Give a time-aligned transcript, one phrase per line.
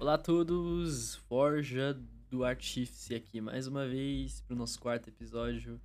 [0.00, 2.00] Olá a todos, Forja
[2.30, 5.80] do Artífice aqui mais uma vez para o nosso quarto episódio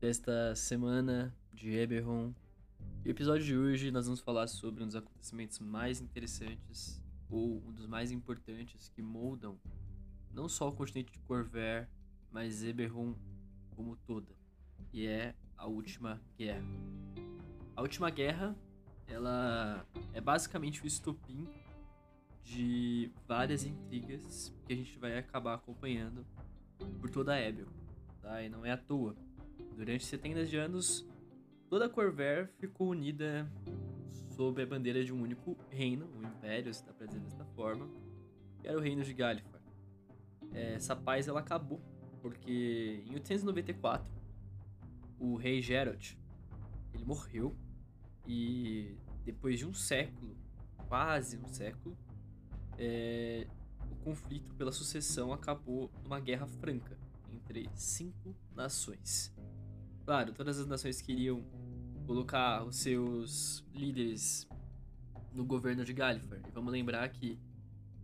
[0.00, 2.32] desta semana de Eberron.
[3.04, 7.60] E o episódio de hoje nós vamos falar sobre um dos acontecimentos mais interessantes ou
[7.66, 9.58] um dos mais importantes que moldam
[10.32, 11.88] não só o continente de Corvair,
[12.30, 13.16] mas Eberron
[13.74, 14.32] como toda,
[14.92, 16.62] e é a Última Guerra.
[17.74, 18.56] A Última Guerra,
[19.08, 21.48] ela é basicamente o estopim
[22.42, 26.26] de várias intrigas que a gente vai acabar acompanhando
[27.00, 27.66] por toda a Ebel,
[28.20, 28.42] tá?
[28.42, 29.14] E não é à toa.
[29.76, 31.06] Durante centenas de anos,
[31.68, 33.50] toda a Corvair ficou unida
[34.34, 37.88] sob a bandeira de um único reino, o Império, se dá pra dizer desta forma,
[38.60, 39.60] que era o reino de Galifar.
[40.52, 41.80] É, essa paz ela acabou
[42.20, 44.06] porque em 894
[45.18, 46.14] o rei Geralt
[46.92, 47.54] ele morreu
[48.26, 50.36] e depois de um século,
[50.88, 51.96] quase um século,
[52.80, 53.46] é,
[53.90, 56.98] o conflito pela sucessão acabou numa guerra franca
[57.30, 59.32] entre cinco nações.
[60.06, 61.44] Claro, todas as nações queriam
[62.06, 64.48] colocar os seus líderes
[65.32, 66.40] no governo de Galifar.
[66.48, 67.38] E vamos lembrar que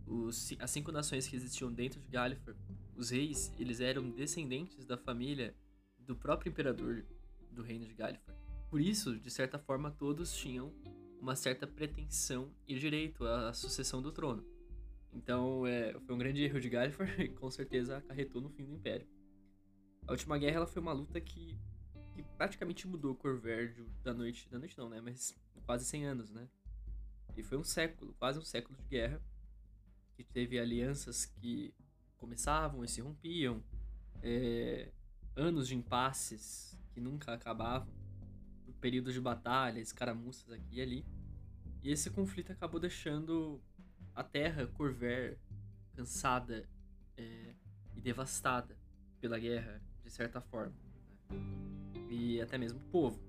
[0.05, 2.55] os, as cinco nações que existiam dentro de Galifar,
[2.95, 5.55] os reis, eles eram descendentes da família
[5.97, 7.03] do próprio imperador
[7.51, 8.35] do reino de Galifar.
[8.69, 10.71] Por isso, de certa forma, todos tinham
[11.19, 14.45] uma certa pretensão e direito à sucessão do trono.
[15.13, 18.73] Então, é, foi um grande erro de Galifar e com certeza acarretou no fim do
[18.73, 19.07] Império.
[20.07, 21.59] A última guerra ela foi uma luta que,
[22.13, 26.47] que praticamente mudou Corvair da noite, da noite não, né, mas quase 100 anos, né?
[27.35, 29.21] E foi um século, quase um século de guerra,
[30.15, 31.73] que teve alianças que
[32.17, 33.63] começavam e se rompiam,
[34.23, 34.91] é,
[35.35, 37.93] anos de impasses que nunca acabavam,
[38.79, 41.05] períodos de batalha, escaramuças aqui e ali.
[41.83, 43.61] E esse conflito acabou deixando
[44.17, 45.37] a terra, Corver,
[45.95, 46.67] cansada
[47.15, 47.53] é,
[47.95, 48.75] e devastada
[49.21, 50.73] pela guerra, de certa forma.
[51.29, 51.37] Né?
[52.09, 53.21] E até mesmo o povo.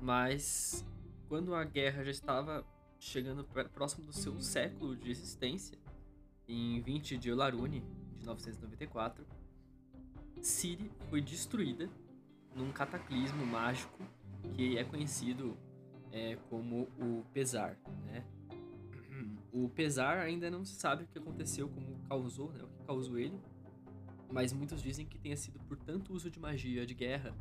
[0.00, 0.86] Mas
[1.28, 2.66] quando a guerra já estava
[2.98, 3.44] chegando
[3.74, 5.78] próximo do seu século de existência,
[6.48, 7.84] em 20 de Olarune,
[8.14, 9.26] de 994,
[10.40, 11.90] Ciri foi destruída
[12.54, 14.02] num cataclismo mágico
[14.54, 15.58] que é conhecido
[16.10, 18.24] é, como o Pesar, né?
[19.58, 23.18] O pesar ainda não se sabe o que aconteceu, como causou, né, o que causou
[23.18, 23.40] ele,
[24.30, 27.34] mas muitos dizem que tenha sido por tanto uso de magia de guerra,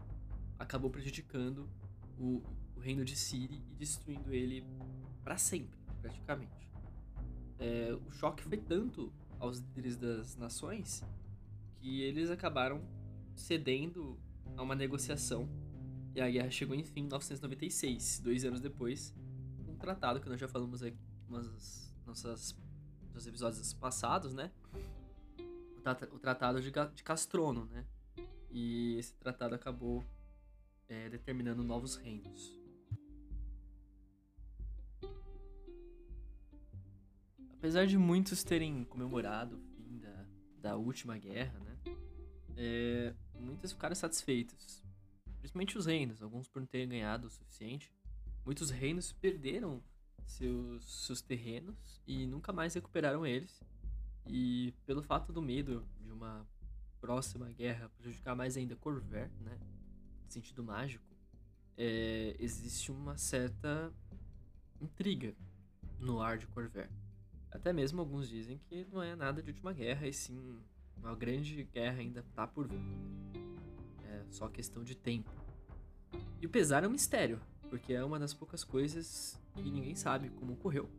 [0.57, 1.69] acabou prejudicando
[2.17, 2.41] o,
[2.73, 4.65] o reino de Ciri e destruindo ele
[5.25, 6.71] para sempre, praticamente.
[7.59, 11.03] É, o choque foi tanto aos líderes das nações
[11.81, 12.81] que eles acabaram
[13.35, 14.17] cedendo
[14.55, 15.49] a uma negociação
[16.15, 19.13] e a guerra chegou enfim em 1996, dois anos depois,
[19.67, 22.55] um tratado que nós já falamos aqui umas nossas,
[23.13, 24.51] nos episódios passados, né?
[26.11, 27.85] O, tratado de, de Castrono, né?
[28.49, 30.03] E esse tratado acabou
[30.87, 32.59] é, determinando novos reinos.
[37.53, 40.25] Apesar de muitos terem comemorado o fim da,
[40.57, 41.77] da última guerra, né?
[42.57, 44.83] É, muitos ficaram satisfeitos.
[45.39, 47.91] Principalmente os reinos, alguns por não terem ganhado o suficiente.
[48.45, 49.83] Muitos reinos perderam
[50.25, 53.61] seus, seus terrenos e nunca mais recuperaram eles.
[54.27, 56.45] E pelo fato do medo de uma
[56.99, 59.57] próxima guerra prejudicar mais ainda Corver, né?
[60.23, 61.05] No sentido mágico,
[61.77, 63.93] é, existe uma certa
[64.81, 65.35] intriga
[65.99, 66.89] no ar de Corver.
[67.51, 70.59] Até mesmo alguns dizem que não é nada de última guerra, e sim
[70.97, 72.81] uma grande guerra ainda tá por vir.
[74.03, 75.31] É só questão de tempo.
[76.41, 77.39] E o pesar é um mistério,
[77.69, 80.89] porque é uma das poucas coisas que ninguém sabe como ocorreu.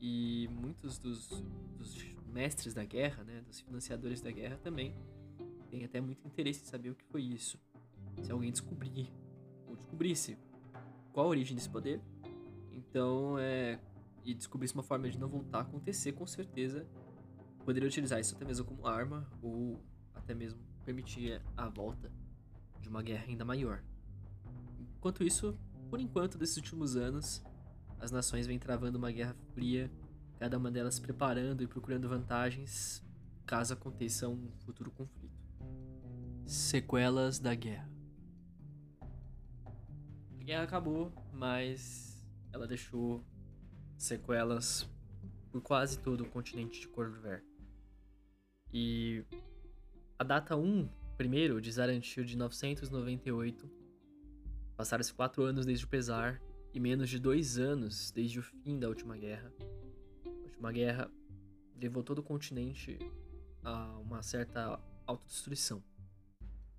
[0.00, 1.28] E muitos dos,
[1.76, 4.94] dos mestres da guerra, né, dos financiadores da guerra também,
[5.70, 7.58] têm até muito interesse em saber o que foi isso.
[8.22, 9.12] Se alguém descobrir,
[9.66, 10.38] ou descobrisse
[11.12, 12.00] qual a origem desse poder,
[12.72, 13.80] então é.
[14.24, 16.86] E descobrisse uma forma de não voltar a acontecer, com certeza
[17.68, 19.78] poderia utilizar isso até mesmo como arma, ou
[20.14, 22.10] até mesmo permitir a volta
[22.80, 23.84] de uma guerra ainda maior.
[24.96, 25.54] Enquanto isso,
[25.90, 27.44] por enquanto, desses últimos anos,
[28.00, 29.90] as nações vêm travando uma guerra fria,
[30.38, 33.04] cada uma delas preparando e procurando vantagens
[33.44, 35.34] caso aconteça um futuro conflito.
[36.46, 37.90] Sequelas da guerra.
[40.40, 43.24] A guerra acabou, mas ela deixou
[43.96, 44.88] sequelas
[45.50, 47.42] por quase todo o continente de Corver.
[48.72, 49.24] E
[50.18, 53.78] a data 1, primeiro, de Zarantil de 998,
[54.78, 56.40] Passaram-se quatro anos desde o pesar
[56.72, 59.52] e menos de dois anos desde o fim da última guerra.
[60.24, 61.10] A última guerra
[61.80, 62.98] levou todo o continente
[63.62, 65.82] a uma certa autodestruição.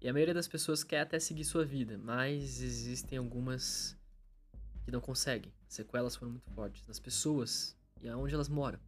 [0.01, 3.97] E a maioria das pessoas quer até seguir sua vida, mas existem algumas
[4.85, 5.51] que não conseguem.
[5.67, 8.79] As sequelas foram muito fortes nas pessoas e aonde elas moram.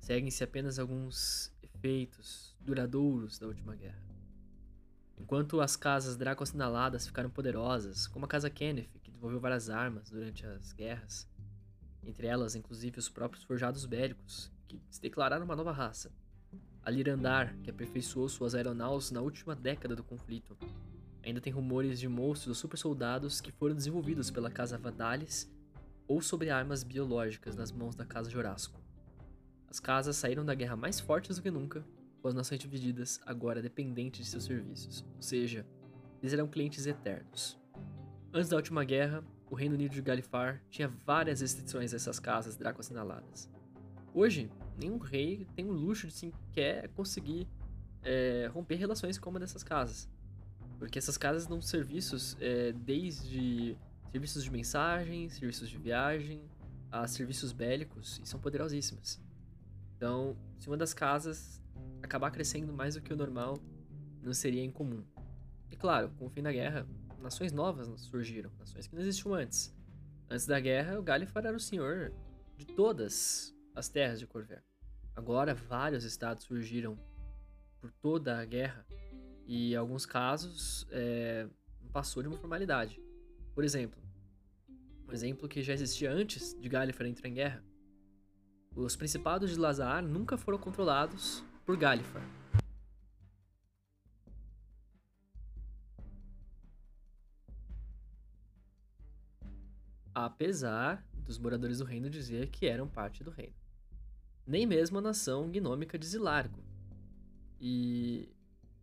[0.00, 4.02] Seguem-se apenas alguns efeitos duradouros da última guerra.
[5.16, 8.90] Enquanto as casas Draco assinaladas ficaram poderosas, como a casa Kenneth,
[9.22, 11.28] desenvolveu várias armas durante as guerras,
[12.02, 16.10] entre elas inclusive os próprios forjados bélicos, que se declararam uma nova raça.
[16.82, 20.58] A Lirandar, que aperfeiçoou suas aeronaus na última década do conflito.
[21.24, 25.48] Ainda tem rumores de monstros super soldados que foram desenvolvidos pela Casa Vandalis
[26.08, 28.80] ou sobre armas biológicas nas mãos da Casa Jorasco.
[29.70, 31.86] As casas saíram da guerra mais fortes do que nunca,
[32.20, 35.64] com as nações divididas agora dependentes de seus serviços, ou seja,
[36.20, 37.61] eles eram clientes eternos.
[38.34, 42.56] Antes da última guerra, o Reino Unido de Galifar tinha várias restrições a essas casas
[42.56, 43.50] Draco assinaladas.
[44.14, 44.50] Hoje,
[44.80, 47.46] nenhum rei tem o luxo de sequer conseguir
[48.02, 50.08] é, romper relações com uma dessas casas.
[50.78, 53.76] Porque essas casas dão serviços é, desde
[54.10, 56.42] serviços de mensagem, serviços de viagem,
[56.90, 59.20] a serviços bélicos e são poderosíssimas.
[59.94, 61.62] Então, se uma das casas
[62.02, 63.58] acabar crescendo mais do que o normal,
[64.22, 65.04] não seria incomum.
[65.70, 66.86] E claro, com o fim da guerra,
[67.22, 69.74] nações novas surgiram, nações que não existiam antes.
[70.28, 72.12] Antes da guerra, o Galifar era o senhor
[72.56, 74.62] de todas as terras de Corver.
[75.14, 76.98] Agora, vários estados surgiram
[77.80, 78.86] por toda a guerra
[79.46, 81.48] e, em alguns casos, é,
[81.92, 83.00] passou de uma formalidade.
[83.54, 84.00] Por exemplo,
[85.08, 87.64] um exemplo que já existia antes de Galifar entrar em guerra.
[88.74, 92.41] Os principados de Lazar nunca foram controlados por Galifar.
[100.14, 103.62] Apesar dos moradores do reino dizer que eram parte do reino
[104.46, 106.62] nem mesmo a nação gnômica de Zilargo,
[107.60, 108.28] e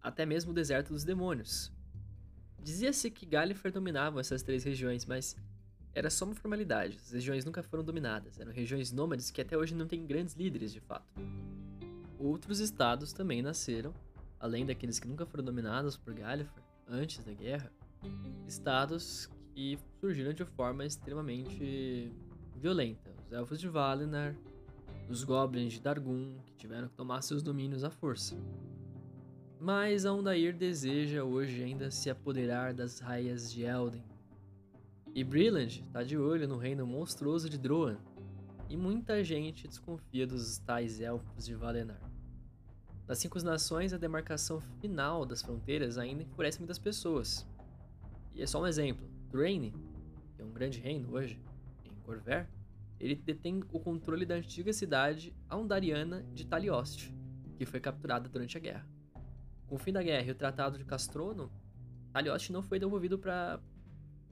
[0.01, 1.71] até mesmo o deserto dos demônios.
[2.61, 5.35] Dizia-se que Gallifrey dominava essas três regiões, mas
[5.93, 6.97] era só uma formalidade.
[6.97, 10.71] As regiões nunca foram dominadas, eram regiões nômades que até hoje não têm grandes líderes
[10.71, 11.13] de fato.
[12.17, 13.93] Outros estados também nasceram,
[14.39, 17.71] além daqueles que nunca foram dominados por Gallifrey antes da guerra,
[18.47, 19.29] estados
[19.59, 22.13] que surgiram de forma extremamente
[22.55, 23.11] violenta.
[23.25, 24.33] Os elfos de Valinor,
[25.09, 28.37] os goblins de Dargun, que tiveram que tomar seus domínios à força.
[29.59, 34.01] Mas Aundair deseja hoje ainda se apoderar das raias de Elden.
[35.13, 37.97] E Brilland está de olho no reino monstruoso de Droan,
[38.69, 41.99] e muita gente desconfia dos tais elfos de Valenar.
[43.05, 47.45] Das cinco nações, a demarcação final das fronteiras ainda enfurece muitas pessoas.
[48.33, 49.18] E é só um exemplo.
[49.31, 49.73] Draine,
[50.35, 51.39] que é um grande reino hoje,
[51.85, 52.49] em Corver,
[52.99, 57.13] ele detém o controle da antiga cidade Aundariana de Taliost,
[57.55, 58.87] que foi capturada durante a guerra.
[59.67, 61.51] Com o fim da guerra e o Tratado de Castrono,
[62.11, 63.61] Taliost não foi devolvido para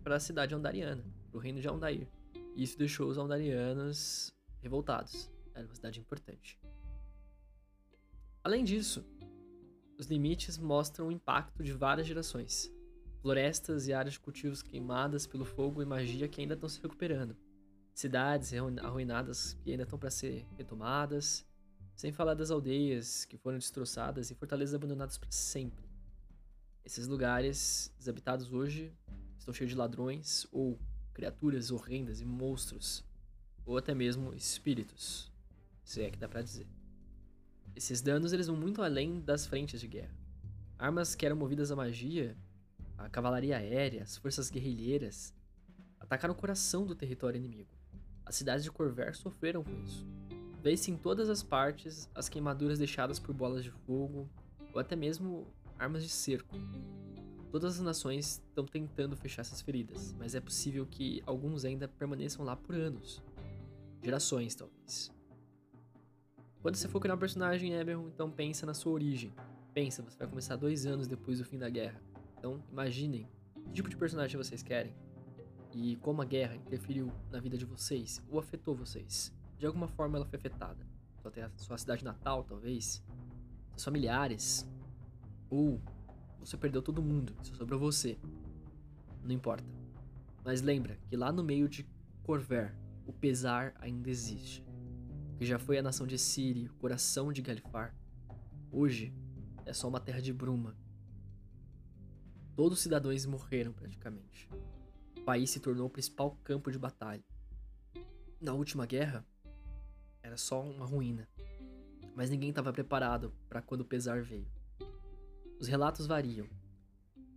[0.06, 2.08] a cidade Aundariana, para o reino de Aundair.
[2.56, 5.32] E isso deixou os Aundarianos revoltados.
[5.54, 6.60] Era uma cidade importante.
[8.44, 9.06] Além disso,
[10.00, 12.72] os limites mostram o impacto de várias gerações.
[13.22, 17.36] Florestas e áreas de cultivos queimadas pelo fogo e magia que ainda estão se recuperando
[17.98, 21.44] cidades arruinadas que ainda estão para ser retomadas,
[21.96, 25.84] sem falar das aldeias que foram destroçadas e fortalezas abandonadas para sempre.
[26.86, 28.94] Esses lugares desabitados hoje
[29.40, 30.80] estão cheios de ladrões ou
[31.12, 33.04] criaturas horrendas e monstros,
[33.66, 35.32] ou até mesmo espíritos,
[35.84, 36.68] se é que dá para dizer.
[37.76, 40.16] Esses danos eles vão muito além das frentes de guerra.
[40.78, 42.38] Armas que eram movidas à magia,
[42.98, 45.34] a cavalaria aérea, as forças guerrilheiras,
[46.00, 47.70] atacaram o coração do território inimigo.
[48.26, 50.06] As cidades de Corver sofreram com isso.
[50.62, 54.30] Vê-se em todas as partes as queimaduras deixadas por bolas de fogo
[54.74, 56.56] ou até mesmo armas de cerco.
[57.52, 62.44] Todas as nações estão tentando fechar essas feridas, mas é possível que alguns ainda permaneçam
[62.44, 63.24] lá por anos.
[64.04, 65.12] Gerações, talvez.
[66.62, 69.34] Quando você for criar um personagem Eberron, então pensa na sua origem.
[69.74, 72.02] Pensa, você vai começar dois anos depois do fim da guerra.
[72.38, 73.28] Então imaginem
[73.66, 74.94] que tipo de personagem vocês querem
[75.74, 79.34] e como a guerra interferiu na vida de vocês ou afetou vocês.
[79.58, 80.86] De alguma forma ela foi afetada.
[81.22, 83.04] Sua, sua cidade natal, talvez,
[83.72, 84.68] seus familiares,
[85.50, 85.82] ou
[86.40, 88.18] você perdeu todo mundo, só sobrou você.
[89.24, 89.66] Não importa.
[90.44, 91.86] Mas lembra que lá no meio de
[92.24, 92.76] Corver,
[93.06, 94.66] o pesar ainda existe.
[95.38, 97.96] Que já foi a nação de Siri, o coração de Galifar.
[98.72, 99.14] Hoje
[99.66, 100.76] é só uma terra de bruma.
[102.58, 104.50] Todos os cidadãos morreram praticamente
[105.28, 107.22] país se tornou o principal campo de batalha.
[108.40, 109.28] Na última guerra,
[110.24, 111.28] era só uma ruína.
[112.16, 114.50] mas ninguém estava preparado para quando o pesar veio.
[115.60, 116.48] Os relatos variam.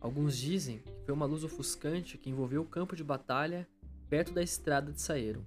[0.01, 3.69] Alguns dizem que foi uma luz ofuscante que envolveu o campo de batalha
[4.09, 5.45] perto da estrada de Saeron.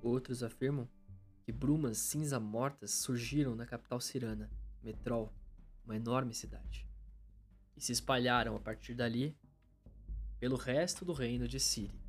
[0.00, 0.88] Outros afirmam
[1.42, 4.48] que brumas cinza-mortas surgiram na capital cirana,
[4.80, 5.30] Metrol,
[5.84, 6.88] uma enorme cidade,
[7.76, 9.36] e se espalharam a partir dali
[10.38, 12.00] pelo resto do reino de Siri.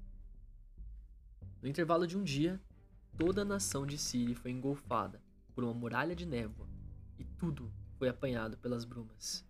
[1.61, 2.61] No intervalo de um dia,
[3.17, 5.21] toda a nação de Siri foi engolfada
[5.53, 6.67] por uma muralha de névoa
[7.17, 9.45] e tudo foi apanhado pelas brumas.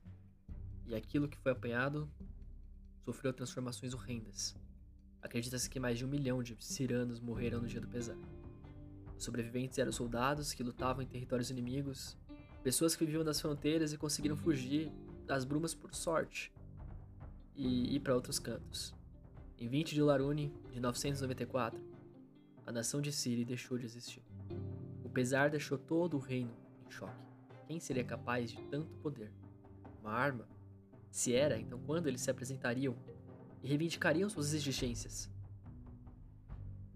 [0.86, 2.10] E aquilo que foi apanhado
[3.04, 4.56] sofreu transformações horrendas.
[5.22, 8.18] Acredita-se que mais de um milhão de ciranos morreram no dia do pesar.
[9.18, 12.16] Os sobreviventes eram soldados que lutavam em territórios inimigos,
[12.64, 14.92] pessoas que viviam das fronteiras e conseguiram fugir
[15.26, 16.54] das brumas por sorte
[17.56, 18.94] e ir para outros cantos.
[19.58, 21.80] Em 20 de Larune de 994,
[22.66, 24.24] a nação de Siri deixou de existir.
[25.04, 26.52] O pesar deixou todo o reino
[26.86, 27.26] em choque.
[27.68, 29.32] Quem seria capaz de tanto poder?
[30.02, 30.48] Uma arma?
[31.10, 32.96] Se era, então quando eles se apresentariam
[33.64, 35.32] e reivindicariam suas exigências?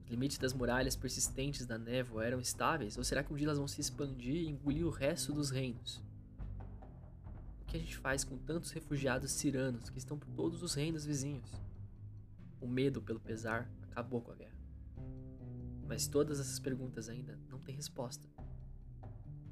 [0.03, 3.57] Os limites das muralhas persistentes da névoa eram estáveis ou será que um dia elas
[3.57, 6.03] vão se expandir e engolir o resto dos reinos?
[7.69, 11.51] Que a gente faz com tantos refugiados ciranos que estão por todos os reinos vizinhos?
[12.59, 14.57] O medo pelo pesar acabou com a guerra.
[15.87, 18.27] Mas todas essas perguntas ainda não têm resposta.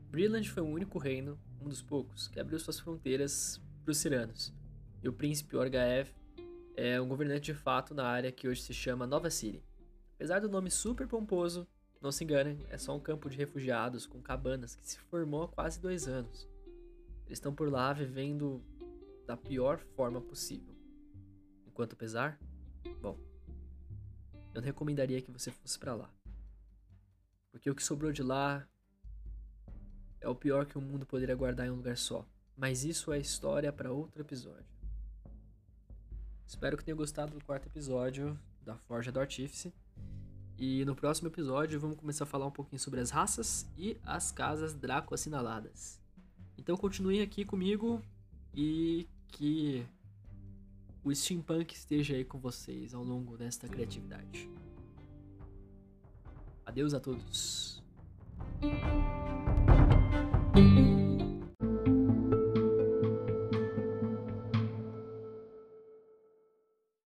[0.09, 4.51] Brilland foi o único reino, um dos poucos, que abriu suas fronteiras para os ciranos.
[5.03, 6.09] E o príncipe Orgaev
[6.75, 9.61] é um governante de fato na área que hoje se chama Nova Síria.
[10.15, 11.67] Apesar do nome super pomposo,
[12.01, 15.47] não se enganem, é só um campo de refugiados com cabanas que se formou há
[15.49, 16.47] quase dois anos.
[17.27, 18.63] Eles estão por lá vivendo
[19.25, 20.73] da pior forma possível.
[21.65, 22.39] Enquanto pesar,
[23.01, 23.19] bom,
[24.55, 26.09] eu não recomendaria que você fosse para lá.
[27.51, 28.67] Porque o que sobrou de lá
[30.21, 32.25] é o pior que o mundo poderia guardar em um lugar só.
[32.55, 34.65] Mas isso é história para outro episódio.
[36.47, 39.73] Espero que tenha gostado do quarto episódio da Forja do Artífice.
[40.57, 44.31] E no próximo episódio vamos começar a falar um pouquinho sobre as raças e as
[44.31, 46.06] casas Draco assinaladas.
[46.67, 48.01] Então continuem aqui comigo
[48.53, 49.85] e que
[51.01, 54.49] o steampunk esteja aí com vocês ao longo desta criatividade.
[56.65, 57.81] Adeus a todos.